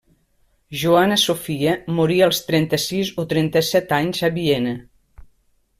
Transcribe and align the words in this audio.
Joana 0.83 1.17
Sofia 1.23 1.75
morí 1.99 2.17
als 2.29 2.41
trenta-sis 2.49 3.13
o 3.23 3.27
trenta-set 3.35 3.95
anys 4.01 4.25
a 4.29 4.33
Viena. 4.41 4.75